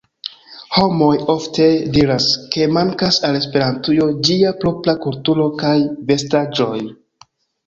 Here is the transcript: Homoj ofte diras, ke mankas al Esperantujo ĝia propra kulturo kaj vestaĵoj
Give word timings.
Homoj 0.75 1.17
ofte 1.33 1.67
diras, 1.97 2.29
ke 2.55 2.67
mankas 2.77 3.19
al 3.29 3.37
Esperantujo 3.41 4.09
ĝia 4.29 4.55
propra 4.65 4.97
kulturo 5.05 5.47
kaj 5.61 5.77
vestaĵoj 6.11 6.81